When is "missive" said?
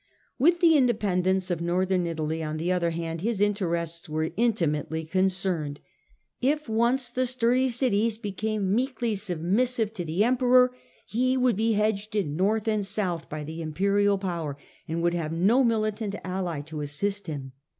9.41-9.93